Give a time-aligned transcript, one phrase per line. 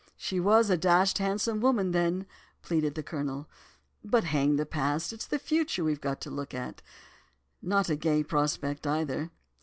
[0.17, 2.25] "'She was dashed handsome then,'
[2.63, 3.47] pleaded the Colonel;
[4.03, 8.87] 'but hang the past, it's the future we've got to look at—not a gay prospect,
[8.87, 9.29] either.